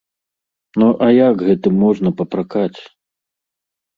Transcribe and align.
Ну 0.83 0.87
а 1.07 1.09
як 1.15 1.43
гэтым 1.49 1.77
можна 1.83 2.09
папракаць? 2.21 2.79